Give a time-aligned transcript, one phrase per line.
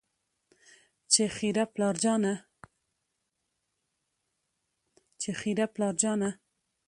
[1.13, 1.23] چې
[5.39, 6.31] خېره پلار جانه